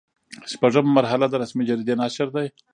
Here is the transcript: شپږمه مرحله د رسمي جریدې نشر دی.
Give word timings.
شپږمه 0.51 0.91
مرحله 0.97 1.25
د 1.29 1.35
رسمي 1.41 1.63
جریدې 1.69 1.95
نشر 2.03 2.27
دی. 2.35 2.47